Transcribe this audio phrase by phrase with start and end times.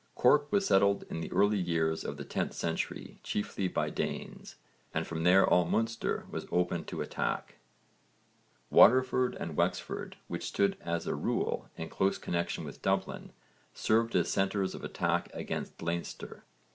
[0.15, 4.55] Cork was settled in the early years of the 10th century, chiefly by Danes,
[4.95, 7.57] and from there all Munster was open to attack.
[8.71, 13.31] Waterford and Wexford, which stood as a rule in close connexion with Dublin,
[13.75, 16.45] served as centres of attack against Leinster.